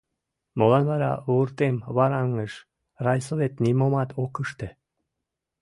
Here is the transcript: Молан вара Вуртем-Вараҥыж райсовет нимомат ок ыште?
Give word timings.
Молан 0.57 0.83
вара 0.91 1.11
Вуртем-Вараҥыж 1.25 2.53
райсовет 3.05 3.53
нимомат 3.63 4.09
ок 4.23 4.33
ыште? 4.43 4.67